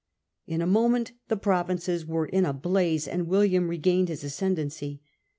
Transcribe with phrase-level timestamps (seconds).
[0.47, 4.99] In a moment the Provinces were in a blaze, and William regained his ascendancy.